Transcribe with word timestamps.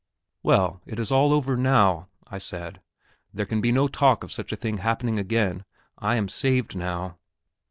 "Well, 0.41 0.81
it 0.87 0.97
is 0.97 1.11
all 1.11 1.31
over 1.31 1.55
now!" 1.55 2.07
I 2.25 2.39
said; 2.39 2.81
"there 3.35 3.45
can 3.45 3.61
be 3.61 3.71
no 3.71 3.87
talk 3.87 4.23
of 4.23 4.31
such 4.31 4.51
a 4.51 4.55
thing 4.55 4.79
happening 4.79 5.19
again; 5.19 5.63
I 5.99 6.15
am 6.15 6.27
saved 6.27 6.75
now...." 6.75 7.19